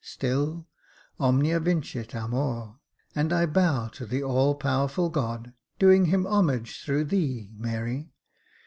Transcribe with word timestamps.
Still, 0.03 0.65
omnia 1.19 1.59
vincit 1.59 2.15
amor, 2.15 2.79
and 3.13 3.31
I 3.31 3.45
bow 3.45 3.87
to 3.89 4.05
the 4.07 4.23
all 4.23 4.55
powerful 4.55 5.09
god, 5.11 5.53
doing 5.77 6.05
him 6.05 6.25
homage 6.25 6.83
through 6.83 7.03
thee, 7.03 7.51
Mary. 7.55 8.09